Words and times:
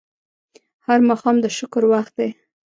هر 0.87 0.99
ماښام 1.09 1.35
د 1.41 1.45
شکر 1.57 1.83
وخت 1.91 2.13
دی 2.19 2.29